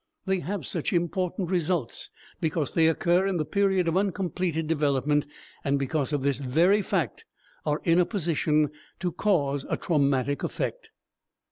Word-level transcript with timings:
They 0.25 0.39
have 0.39 0.65
such 0.65 0.93
important 0.93 1.51
results 1.51 2.09
because 2.39 2.71
they 2.71 2.87
occur 2.87 3.27
in 3.27 3.37
the 3.37 3.45
period 3.45 3.87
of 3.87 3.95
uncompleted 3.95 4.65
development, 4.65 5.27
and 5.63 5.77
because 5.77 6.11
of 6.11 6.23
this 6.23 6.39
very 6.39 6.81
fact 6.81 7.23
are 7.67 7.81
in 7.83 7.99
a 7.99 8.05
position 8.07 8.71
to 8.99 9.11
cause 9.11 9.63
a 9.69 9.77
traumatic 9.77 10.41
effect. 10.43 10.89